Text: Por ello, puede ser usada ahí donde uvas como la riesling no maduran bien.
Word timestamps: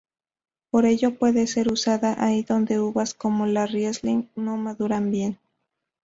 Por 0.71 0.85
ello, 0.87 1.13
puede 1.19 1.45
ser 1.45 1.71
usada 1.71 2.15
ahí 2.25 2.41
donde 2.41 2.79
uvas 2.79 3.13
como 3.13 3.45
la 3.45 3.67
riesling 3.67 4.31
no 4.35 4.57
maduran 4.57 5.11
bien. 5.11 5.37